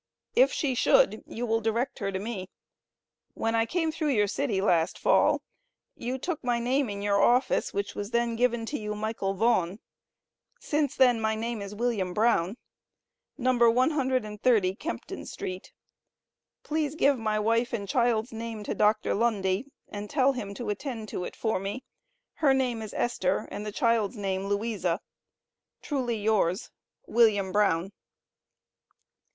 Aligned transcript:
If 0.35 0.51
she 0.51 0.73
should, 0.73 1.21
you 1.27 1.45
will 1.45 1.61
direct 1.61 1.99
her 1.99 2.11
to 2.11 2.17
me. 2.17 2.49
When 3.35 3.53
I 3.53 3.67
came 3.67 3.91
through 3.91 4.07
your 4.07 4.25
city 4.25 4.59
last 4.59 4.97
Fall, 4.97 5.43
you 5.95 6.17
took 6.17 6.43
my 6.43 6.57
name 6.57 6.89
in 6.89 7.03
your 7.03 7.21
office, 7.21 7.71
which 7.71 7.93
was 7.93 8.09
then 8.09 8.35
given 8.35 8.65
you, 8.71 8.95
Michael 8.95 9.35
Vaughn; 9.35 9.77
since 10.59 10.95
then 10.95 11.21
my 11.21 11.35
name 11.35 11.61
is 11.61 11.75
William 11.75 12.15
Brown, 12.15 12.57
No. 13.37 13.69
130 13.69 14.73
Kempton 14.73 15.23
street. 15.27 15.71
Please 16.63 16.95
give 16.95 17.19
my 17.19 17.37
wife 17.37 17.71
and 17.71 17.87
child's 17.87 18.31
name 18.33 18.63
to 18.63 18.73
Dr. 18.73 19.13
Lundy, 19.13 19.67
and 19.87 20.09
tell 20.09 20.31
him 20.31 20.55
to 20.55 20.69
attend 20.71 21.09
to 21.09 21.25
it 21.25 21.35
for 21.35 21.59
me. 21.59 21.83
Her 22.37 22.55
name 22.55 22.81
is 22.81 22.95
Esther, 22.95 23.47
and 23.51 23.67
the 23.67 23.71
child's 23.71 24.15
name 24.17 24.45
Louisa. 24.47 24.99
Truly 25.83 26.15
yours, 26.17 26.71
WILLIAM 27.05 27.51
BROWN. 27.51 27.91